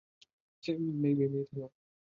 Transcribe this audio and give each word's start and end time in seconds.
মেই-মেই, 1.01 1.45
থামো। 1.49 1.67